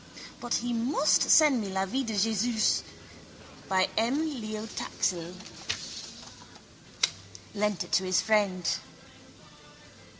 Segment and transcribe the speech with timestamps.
[0.39, 2.81] But he must send me La Vie de Jésus
[3.69, 4.17] by M.
[4.41, 5.35] Léo Taxil.
[7.53, 8.67] Lent it to his friend.